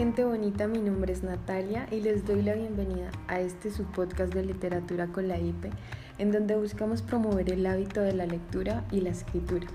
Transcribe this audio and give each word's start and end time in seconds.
Gente 0.00 0.24
bonita, 0.24 0.66
mi 0.66 0.78
nombre 0.78 1.12
es 1.12 1.22
Natalia 1.22 1.86
y 1.90 2.00
les 2.00 2.26
doy 2.26 2.40
la 2.40 2.54
bienvenida 2.54 3.10
a 3.28 3.38
este 3.40 3.70
su 3.70 3.84
podcast 3.84 4.32
de 4.32 4.42
literatura 4.42 5.08
con 5.08 5.28
la 5.28 5.38
IPE, 5.38 5.68
en 6.16 6.32
donde 6.32 6.56
buscamos 6.56 7.02
promover 7.02 7.50
el 7.50 7.66
hábito 7.66 8.00
de 8.00 8.14
la 8.14 8.24
lectura 8.24 8.82
y 8.90 9.02
la 9.02 9.10
escritura. 9.10 9.66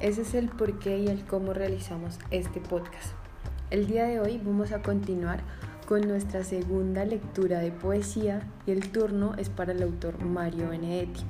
Ese 0.00 0.22
es 0.22 0.34
el 0.34 0.48
por 0.48 0.80
qué 0.80 0.98
y 0.98 1.06
el 1.06 1.24
cómo 1.24 1.52
realizamos 1.52 2.18
este 2.32 2.58
podcast. 2.58 3.12
El 3.70 3.86
día 3.86 4.06
de 4.06 4.18
hoy 4.18 4.40
vamos 4.44 4.72
a 4.72 4.82
continuar 4.82 5.44
con 5.86 6.00
nuestra 6.08 6.42
segunda 6.42 7.04
lectura 7.04 7.60
de 7.60 7.70
poesía 7.70 8.42
y 8.66 8.72
el 8.72 8.90
turno 8.90 9.36
es 9.38 9.48
para 9.48 9.70
el 9.70 9.82
autor 9.84 10.24
Mario 10.24 10.70
Benedetti, 10.70 11.20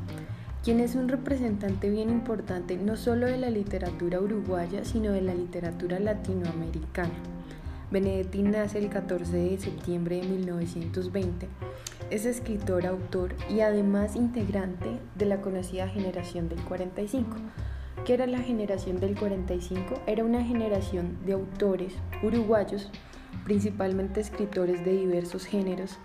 quien 0.65 0.81
es 0.81 0.95
un 0.95 1.11
representante 1.11 1.91
bien 1.91 2.09
importante 2.09 2.79
no 2.79 2.97
solo 2.97 3.27
de 3.27 3.37
la 3.37 3.51
literatura 3.51 4.23
uruguaya, 4.23 4.87
sino 4.87 5.13
de 5.13 5.21
la 5.21 5.35
literatura 5.35 6.01
latinoamericana. 6.01 7.13
Benedetti 7.91 8.43
nace 8.43 8.77
el 8.77 8.91
14 8.91 9.35
de 9.35 9.57
septiembre 9.57 10.21
de 10.21 10.29
1920. 10.29 11.49
Es 12.11 12.27
escritor, 12.27 12.87
autor 12.87 13.35
y 13.49 13.61
además 13.61 14.15
integrante 14.15 14.99
de 15.15 15.25
la 15.25 15.41
conocida 15.41 15.89
generación 15.89 16.51
del 16.51 16.61
45. 16.65 17.37
¿Qué 18.05 18.13
era 18.13 18.27
la 18.27 18.41
generación 18.41 19.01
del 19.01 19.19
45? 19.19 20.03
Era 20.07 20.23
una 20.23 20.45
generación 20.45 21.17
de 21.25 21.33
autores 21.33 21.95
uruguayos, 22.23 22.91
principalmente 23.45 24.21
escritores 24.21 24.85
de 24.85 24.93
diversos 24.93 25.47
géneros. 25.47 25.99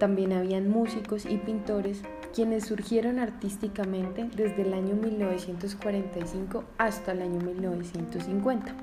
También 0.00 0.32
habían 0.32 0.68
músicos 0.68 1.24
y 1.24 1.36
pintores 1.36 2.02
quienes 2.34 2.66
surgieron 2.66 3.20
artísticamente 3.20 4.28
desde 4.34 4.62
el 4.62 4.74
año 4.74 4.96
1945 4.96 6.64
hasta 6.78 7.12
el 7.12 7.22
año 7.22 7.40
1950 7.40 8.74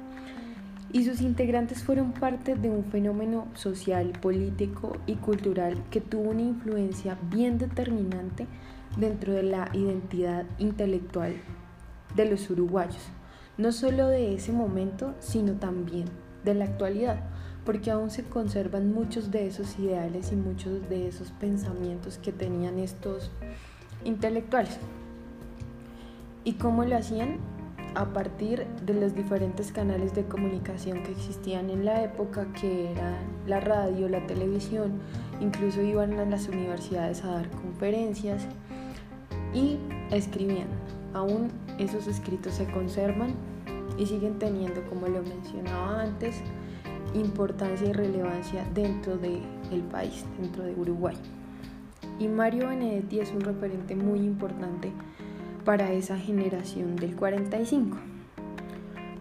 y 0.91 1.05
sus 1.05 1.21
integrantes 1.21 1.83
fueron 1.83 2.13
parte 2.13 2.55
de 2.55 2.69
un 2.69 2.83
fenómeno 2.85 3.47
social, 3.53 4.11
político 4.21 4.97
y 5.05 5.15
cultural 5.15 5.83
que 5.91 6.01
tuvo 6.01 6.31
una 6.31 6.41
influencia 6.41 7.17
bien 7.29 7.57
determinante 7.57 8.47
dentro 8.97 9.33
de 9.33 9.43
la 9.43 9.69
identidad 9.73 10.45
intelectual 10.57 11.35
de 12.15 12.25
los 12.25 12.49
uruguayos, 12.49 13.03
no 13.57 13.71
solo 13.71 14.07
de 14.07 14.33
ese 14.33 14.51
momento, 14.51 15.13
sino 15.19 15.53
también 15.53 16.05
de 16.43 16.55
la 16.55 16.65
actualidad, 16.65 17.23
porque 17.65 17.91
aún 17.91 18.09
se 18.09 18.23
conservan 18.23 18.91
muchos 18.91 19.29
de 19.29 19.45
esos 19.45 19.77
ideales 19.77 20.31
y 20.31 20.35
muchos 20.35 20.89
de 20.89 21.07
esos 21.07 21.29
pensamientos 21.31 22.17
que 22.17 22.31
tenían 22.31 22.79
estos 22.79 23.29
intelectuales. 24.03 24.79
¿Y 26.43 26.53
cómo 26.53 26.83
lo 26.83 26.97
hacían? 26.97 27.37
A 27.95 28.05
partir 28.13 28.65
de 28.85 28.93
los 28.93 29.15
diferentes 29.15 29.71
canales 29.71 30.13
de 30.13 30.25
comunicación 30.25 31.03
que 31.03 31.11
existían 31.11 31.69
en 31.69 31.85
la 31.85 32.03
época, 32.03 32.47
que 32.59 32.91
eran 32.91 33.17
la 33.47 33.59
radio, 33.59 34.07
la 34.09 34.25
televisión, 34.27 34.99
incluso 35.39 35.81
iban 35.81 36.19
a 36.19 36.25
las 36.25 36.47
universidades 36.47 37.23
a 37.23 37.31
dar 37.31 37.49
conferencias 37.49 38.47
y 39.53 39.77
escribían. 40.11 40.67
Aún 41.13 41.49
esos 41.79 42.07
escritos 42.07 42.53
se 42.53 42.65
conservan 42.71 43.33
y 43.97 44.05
siguen 44.05 44.39
teniendo, 44.39 44.83
como 44.89 45.07
lo 45.07 45.21
mencionaba 45.23 46.01
antes, 46.01 46.41
importancia 47.13 47.87
y 47.87 47.93
relevancia 47.93 48.65
dentro 48.73 49.17
del 49.17 49.41
país, 49.91 50.25
dentro 50.39 50.63
de 50.63 50.73
Uruguay. 50.73 51.15
Y 52.19 52.27
Mario 52.27 52.67
Benedetti 52.67 53.19
es 53.19 53.31
un 53.31 53.41
referente 53.41 53.95
muy 53.95 54.19
importante 54.19 54.91
para 55.65 55.91
esa 55.91 56.17
generación 56.17 56.95
del 56.95 57.15
45. 57.15 57.97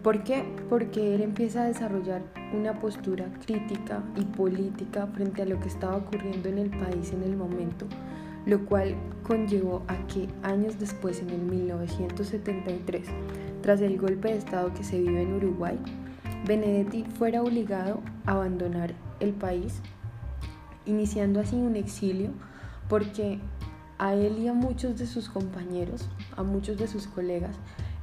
¿Por 0.03 0.23
qué? 0.23 0.45
Porque 0.69 1.13
él 1.15 1.21
empieza 1.21 1.63
a 1.63 1.67
desarrollar 1.67 2.21
una 2.53 2.79
postura 2.79 3.25
crítica 3.45 4.01
y 4.15 4.23
política 4.23 5.07
frente 5.07 5.41
a 5.41 5.45
lo 5.45 5.59
que 5.59 5.67
estaba 5.67 5.97
ocurriendo 5.97 6.47
en 6.47 6.57
el 6.57 6.69
país 6.69 7.11
en 7.11 7.23
el 7.23 7.35
momento, 7.35 7.85
lo 8.45 8.65
cual 8.65 8.95
conllevó 9.23 9.83
a 9.87 10.07
que 10.07 10.29
años 10.41 10.79
después, 10.79 11.21
en 11.21 11.29
el 11.31 11.41
1973, 11.41 13.07
tras 13.61 13.81
el 13.81 13.97
golpe 13.97 14.29
de 14.29 14.37
Estado 14.37 14.73
que 14.73 14.85
se 14.85 14.99
vive 14.99 15.21
en 15.21 15.33
Uruguay, 15.33 15.77
Benedetti 16.47 17.03
fuera 17.03 17.43
obligado 17.43 17.99
a 18.25 18.31
abandonar 18.31 18.93
el 19.19 19.33
país, 19.33 19.81
iniciando 20.85 21.41
así 21.41 21.57
un 21.57 21.75
exilio 21.75 22.29
porque 22.87 23.39
a 23.99 24.13
él 24.13 24.39
y 24.39 24.47
a 24.47 24.53
muchos 24.53 24.97
de 24.97 25.05
sus 25.05 25.29
compañeros, 25.29 26.09
a 26.35 26.43
muchos 26.43 26.77
de 26.77 26.87
sus 26.87 27.05
colegas, 27.05 27.55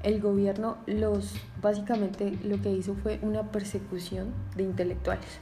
el 0.02 0.20
gobierno 0.20 0.76
los 0.86 1.34
básicamente 1.60 2.38
lo 2.44 2.60
que 2.60 2.70
hizo 2.70 2.94
fue 2.94 3.18
una 3.22 3.50
persecución 3.50 4.32
de 4.54 4.62
intelectuales. 4.62 5.40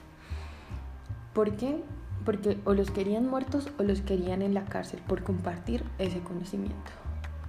¿Por 1.35 1.57
qué? 1.57 1.83
Porque 2.25 2.59
o 2.65 2.73
los 2.73 2.91
querían 2.91 3.29
muertos 3.29 3.69
o 3.79 3.83
los 3.83 4.01
querían 4.01 4.41
en 4.41 4.55
la 4.55 4.65
cárcel 4.65 5.01
por 5.07 5.25
compartir 5.25 5.85
ese 5.99 6.21
conocimiento. 6.21 6.93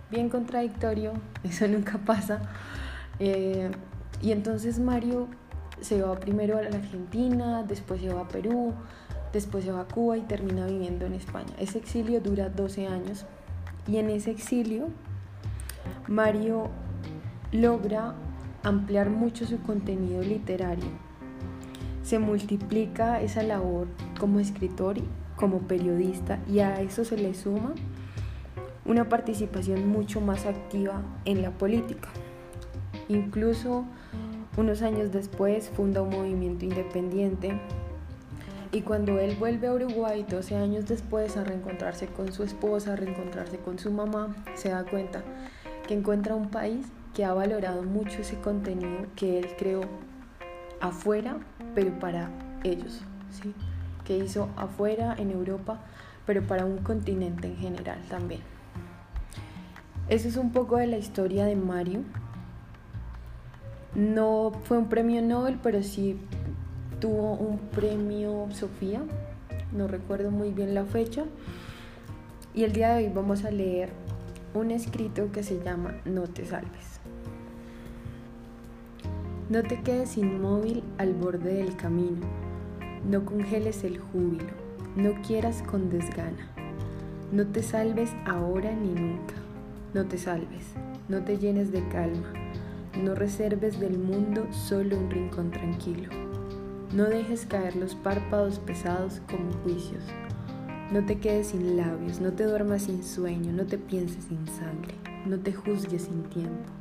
Bien 0.09 0.27
contradictorio, 0.29 1.13
eso 1.43 1.67
nunca 1.67 1.99
pasa. 1.99 2.41
Eh, 3.19 3.71
y 4.21 4.31
entonces 4.31 4.79
Mario 4.79 5.27
se 5.79 6.01
va 6.01 6.19
primero 6.19 6.57
a 6.57 6.63
la 6.63 6.77
Argentina, 6.77 7.63
después 7.63 8.01
se 8.01 8.11
va 8.11 8.21
a 8.21 8.27
Perú, 8.27 8.73
después 9.35 9.65
se 9.65 9.71
va 9.73 9.81
a 9.81 9.85
Cuba 9.85 10.17
y 10.17 10.21
termina 10.21 10.65
viviendo 10.65 11.05
en 11.05 11.13
España. 11.13 11.53
Ese 11.59 11.77
exilio 11.77 12.21
dura 12.21 12.47
12 12.47 12.87
años 12.87 13.25
y 13.85 13.97
en 13.97 14.09
ese 14.09 14.31
exilio 14.31 14.87
Mario 16.07 16.69
logra 17.51 18.15
ampliar 18.63 19.09
mucho 19.09 19.45
su 19.45 19.59
contenido 19.59 20.21
literario. 20.21 20.87
Se 22.01 22.17
multiplica 22.17 23.21
esa 23.21 23.43
labor 23.43 23.87
como 24.21 24.39
escritor 24.39 24.99
y 24.99 25.03
como 25.35 25.59
periodista 25.59 26.39
y 26.47 26.59
a 26.59 26.79
eso 26.79 27.03
se 27.03 27.17
le 27.17 27.33
suma 27.33 27.73
una 28.85 29.09
participación 29.09 29.85
mucho 29.89 30.21
más 30.21 30.45
activa 30.45 31.01
en 31.25 31.41
la 31.41 31.51
política. 31.51 32.07
Incluso 33.09 33.83
unos 34.55 34.81
años 34.81 35.11
después 35.11 35.69
funda 35.71 36.01
un 36.01 36.11
movimiento 36.11 36.63
independiente 36.63 37.59
y 38.71 38.81
cuando 38.81 39.19
él 39.19 39.35
vuelve 39.37 39.67
a 39.67 39.73
Uruguay 39.73 40.25
12 40.27 40.55
años 40.55 40.85
después 40.85 41.37
a 41.37 41.43
reencontrarse 41.43 42.07
con 42.07 42.31
su 42.33 42.43
esposa, 42.43 42.93
a 42.93 42.95
reencontrarse 42.95 43.57
con 43.57 43.79
su 43.79 43.91
mamá, 43.91 44.35
se 44.55 44.69
da 44.69 44.83
cuenta 44.83 45.23
que 45.87 45.93
encuentra 45.93 46.35
un 46.35 46.49
país 46.49 46.87
que 47.13 47.25
ha 47.25 47.33
valorado 47.33 47.83
mucho 47.83 48.21
ese 48.21 48.37
contenido 48.39 49.07
que 49.15 49.39
él 49.39 49.47
creó 49.57 49.81
afuera, 50.81 51.37
pero 51.73 51.97
para 51.99 52.29
ellos, 52.63 53.01
¿sí? 53.31 53.53
que 54.03 54.17
hizo 54.17 54.49
afuera 54.55 55.15
en 55.17 55.31
Europa, 55.31 55.79
pero 56.25 56.45
para 56.45 56.65
un 56.65 56.79
continente 56.79 57.47
en 57.47 57.57
general 57.57 57.99
también. 58.09 58.41
Eso 60.09 60.27
es 60.27 60.37
un 60.37 60.51
poco 60.51 60.77
de 60.77 60.87
la 60.87 60.97
historia 60.97 61.45
de 61.45 61.55
Mario. 61.55 62.01
No 63.95 64.51
fue 64.65 64.77
un 64.77 64.87
premio 64.87 65.21
Nobel, 65.21 65.57
pero 65.63 65.81
sí 65.81 66.19
tuvo 66.99 67.33
un 67.33 67.59
premio 67.59 68.47
Sofía, 68.51 69.01
no 69.71 69.87
recuerdo 69.87 70.31
muy 70.31 70.51
bien 70.51 70.73
la 70.73 70.85
fecha. 70.85 71.25
Y 72.53 72.63
el 72.63 72.71
día 72.71 72.93
de 72.93 73.05
hoy 73.05 73.11
vamos 73.13 73.43
a 73.43 73.51
leer 73.51 73.89
un 74.53 74.71
escrito 74.71 75.31
que 75.31 75.43
se 75.43 75.61
llama 75.61 75.95
No 76.05 76.23
te 76.23 76.45
salves. 76.45 76.99
No 79.49 79.61
te 79.61 79.81
quedes 79.81 80.17
inmóvil 80.17 80.81
al 80.97 81.13
borde 81.13 81.55
del 81.55 81.75
camino, 81.75 82.25
no 83.07 83.25
congeles 83.25 83.83
el 83.83 83.99
júbilo, 83.99 84.53
no 84.95 85.21
quieras 85.21 85.61
con 85.61 85.89
desgana, 85.89 86.49
no 87.31 87.45
te 87.45 87.61
salves 87.61 88.09
ahora 88.25 88.73
ni 88.73 88.93
nunca, 88.93 89.35
no 89.93 90.05
te 90.05 90.17
salves, 90.17 90.73
no 91.09 91.23
te 91.23 91.37
llenes 91.37 91.71
de 91.71 91.87
calma, 91.89 92.33
no 93.03 93.13
reserves 93.13 93.79
del 93.79 93.99
mundo 93.99 94.47
solo 94.51 94.97
un 94.97 95.11
rincón 95.11 95.51
tranquilo. 95.51 96.34
No 96.95 97.03
dejes 97.03 97.45
caer 97.45 97.75
los 97.75 97.93
párpados 97.93 98.59
pesados 98.59 99.21
como 99.29 99.51
juicios. 99.63 100.01
No 100.93 101.05
te 101.05 101.19
quedes 101.19 101.47
sin 101.47 101.75
labios, 101.75 102.21
no 102.21 102.31
te 102.31 102.45
duermas 102.45 102.83
sin 102.83 103.03
sueño, 103.03 103.51
no 103.51 103.65
te 103.65 103.77
pienses 103.77 104.23
sin 104.23 104.47
sangre, 104.47 104.95
no 105.25 105.37
te 105.37 105.51
juzgues 105.51 106.03
sin 106.03 106.23
tiempo. 106.29 106.71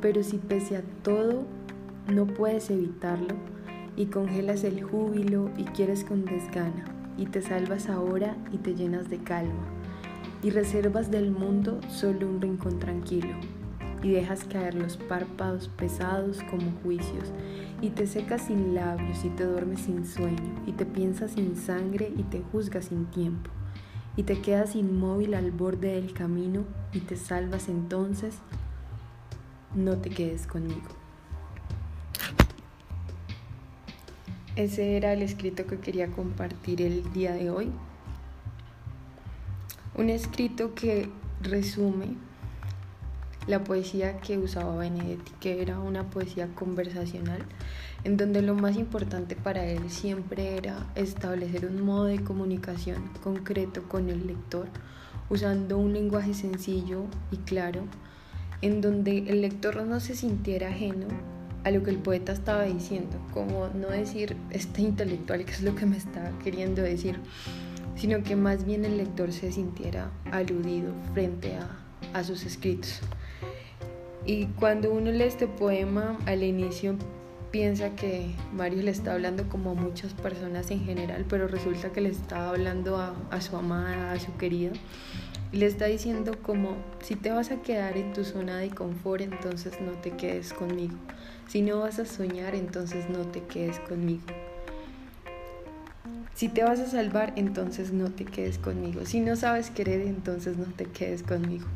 Pero 0.00 0.24
si 0.24 0.38
pese 0.38 0.76
a 0.76 0.82
todo 1.04 1.44
no 2.08 2.26
puedes 2.26 2.68
evitarlo 2.70 3.36
y 3.94 4.06
congelas 4.06 4.64
el 4.64 4.82
júbilo 4.82 5.52
y 5.56 5.66
quieres 5.66 6.02
con 6.02 6.24
desgana 6.24 6.84
y 7.16 7.26
te 7.26 7.42
salvas 7.42 7.88
ahora 7.88 8.36
y 8.50 8.56
te 8.56 8.74
llenas 8.74 9.08
de 9.08 9.18
calma 9.18 9.68
y 10.42 10.50
reservas 10.50 11.12
del 11.12 11.30
mundo 11.30 11.80
solo 11.88 12.26
un 12.26 12.40
rincón 12.40 12.80
tranquilo 12.80 13.36
y 14.02 14.10
dejas 14.10 14.44
caer 14.44 14.74
los 14.74 14.96
párpados 14.96 15.68
pesados 15.68 16.40
como 16.50 16.72
juicios 16.82 17.32
y 17.80 17.90
te 17.90 18.06
secas 18.06 18.46
sin 18.46 18.74
labios 18.74 19.24
y 19.24 19.28
te 19.30 19.44
duermes 19.44 19.80
sin 19.80 20.06
sueño 20.06 20.62
y 20.66 20.72
te 20.72 20.84
piensas 20.84 21.32
sin 21.32 21.56
sangre 21.56 22.12
y 22.16 22.22
te 22.24 22.42
juzgas 22.52 22.86
sin 22.86 23.06
tiempo 23.06 23.50
y 24.16 24.24
te 24.24 24.40
quedas 24.40 24.76
inmóvil 24.76 25.34
al 25.34 25.52
borde 25.52 25.94
del 25.94 26.12
camino 26.12 26.64
y 26.92 27.00
te 27.00 27.16
salvas 27.16 27.68
entonces, 27.68 28.38
no 29.74 29.96
te 29.96 30.10
quedes 30.10 30.46
conmigo. 30.46 31.02
ese 34.56 34.96
era 34.96 35.12
el 35.12 35.22
escrito 35.22 35.66
que 35.66 35.78
quería 35.78 36.08
compartir 36.08 36.82
el 36.82 37.10
día 37.12 37.32
de 37.32 37.50
hoy. 37.50 37.70
Un 39.94 40.10
escrito 40.10 40.74
que 40.74 41.08
resume 41.42 42.16
la 43.46 43.64
poesía 43.64 44.18
que 44.18 44.38
usaba 44.38 44.76
Benedetti, 44.76 45.32
que 45.40 45.62
era 45.62 45.80
una 45.80 46.04
poesía 46.04 46.48
conversacional, 46.54 47.42
en 48.04 48.16
donde 48.16 48.42
lo 48.42 48.54
más 48.54 48.76
importante 48.76 49.36
para 49.36 49.64
él 49.64 49.90
siempre 49.90 50.56
era 50.56 50.86
establecer 50.94 51.66
un 51.66 51.82
modo 51.82 52.04
de 52.04 52.22
comunicación 52.22 53.10
concreto 53.22 53.82
con 53.88 54.10
el 54.10 54.26
lector, 54.26 54.68
usando 55.28 55.78
un 55.78 55.92
lenguaje 55.92 56.34
sencillo 56.34 57.04
y 57.30 57.38
claro, 57.38 57.82
en 58.60 58.80
donde 58.80 59.18
el 59.18 59.40
lector 59.40 59.82
no 59.84 59.98
se 59.98 60.14
sintiera 60.14 60.68
ajeno 60.68 61.06
a 61.64 61.70
lo 61.70 61.82
que 61.82 61.90
el 61.90 61.98
poeta 61.98 62.32
estaba 62.32 62.62
diciendo, 62.64 63.16
como 63.32 63.68
no 63.68 63.88
decir 63.88 64.36
este 64.50 64.82
intelectual 64.82 65.44
que 65.44 65.52
es 65.52 65.62
lo 65.62 65.74
que 65.74 65.86
me 65.86 65.96
está 65.96 66.32
queriendo 66.42 66.82
decir, 66.82 67.18
sino 67.96 68.22
que 68.22 68.36
más 68.36 68.64
bien 68.64 68.84
el 68.84 68.96
lector 68.96 69.32
se 69.32 69.52
sintiera 69.52 70.10
aludido 70.30 70.92
frente 71.12 71.56
a, 71.56 71.68
a 72.14 72.24
sus 72.24 72.44
escritos. 72.44 73.00
Y 74.24 74.46
cuando 74.46 74.92
uno 74.92 75.10
lee 75.10 75.24
este 75.24 75.48
poema, 75.48 76.16
al 76.26 76.42
inicio 76.44 76.96
piensa 77.50 77.90
que 77.90 78.30
Mario 78.52 78.82
le 78.82 78.90
está 78.90 79.12
hablando 79.12 79.48
como 79.48 79.72
a 79.72 79.74
muchas 79.74 80.14
personas 80.14 80.70
en 80.70 80.84
general, 80.84 81.26
pero 81.28 81.48
resulta 81.48 81.92
que 81.92 82.00
le 82.00 82.08
está 82.08 82.48
hablando 82.48 82.96
a, 82.98 83.40
su 83.40 83.56
amada, 83.56 84.12
a 84.12 84.18
su 84.18 84.36
querida. 84.36 84.72
Y 85.52 85.58
le 85.58 85.66
está 85.66 85.84
diciendo 85.84 86.32
como, 86.40 86.76
si 87.02 87.14
te 87.14 87.30
vas 87.30 87.50
a 87.50 87.60
quedar 87.60 87.98
en 87.98 88.12
tu 88.14 88.24
zona 88.24 88.56
de 88.56 88.70
confort, 88.70 89.20
entonces 89.20 89.78
no 89.82 89.92
te 89.92 90.12
quedes 90.12 90.54
conmigo. 90.54 90.96
Si 91.46 91.60
no 91.60 91.80
vas 91.80 91.98
a 91.98 92.06
soñar, 92.06 92.54
entonces 92.54 93.10
no 93.10 93.26
te 93.26 93.42
quedes 93.42 93.78
conmigo. 93.80 94.22
Si 96.32 96.48
te 96.48 96.64
vas 96.64 96.80
a 96.80 96.86
salvar, 96.86 97.34
entonces 97.36 97.92
no 97.92 98.10
te 98.10 98.24
quedes 98.24 98.56
conmigo. 98.56 99.04
Si 99.04 99.20
no 99.20 99.36
sabes 99.36 99.70
querer, 99.70 100.00
entonces 100.00 100.56
no 100.56 100.64
te 100.64 100.86
quedes 100.86 101.22
conmigo. 101.22 101.66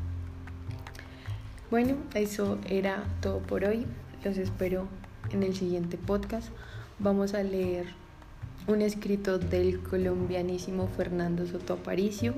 Bueno, 1.69 1.97
eso 2.15 2.59
era 2.69 3.03
todo 3.21 3.41
por 3.41 3.65
hoy. 3.65 3.87
Los 4.23 4.39
espero 4.39 4.87
en 5.33 5.43
el 5.43 5.57
siguiente 5.57 5.99
podcast. 5.99 6.51
Vamos 7.01 7.35
a 7.35 7.43
leer 7.43 7.87
un 8.69 8.83
escrito 8.83 9.41
del 9.41 9.81
colombianísimo 9.81 10.87
Fernando 10.87 11.45
Soto 11.45 11.75
Aparicio. 11.75 12.35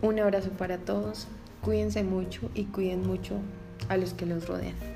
Un 0.00 0.18
abrazo 0.18 0.48
para 0.52 0.78
todos. 0.78 1.28
Cuídense 1.60 2.02
mucho 2.02 2.50
y 2.54 2.64
cuiden 2.64 3.06
mucho 3.06 3.34
a 3.90 3.98
los 3.98 4.14
que 4.14 4.24
los 4.24 4.48
rodean. 4.48 4.91